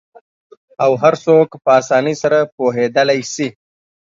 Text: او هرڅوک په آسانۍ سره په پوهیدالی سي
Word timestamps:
او 0.83 0.91
هرڅوک 1.03 1.49
په 1.63 1.69
آسانۍ 1.79 2.15
سره 2.23 2.37
په 2.43 2.51
پوهیدالی 2.57 3.21
سي 3.33 3.47